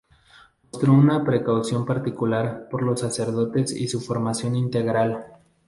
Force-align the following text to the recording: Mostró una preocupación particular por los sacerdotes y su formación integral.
Mostró 0.73 0.93
una 0.93 1.23
preocupación 1.23 1.85
particular 1.85 2.67
por 2.71 2.81
los 2.81 3.01
sacerdotes 3.01 3.71
y 3.71 3.87
su 3.87 4.01
formación 4.01 4.55
integral. 4.55 5.27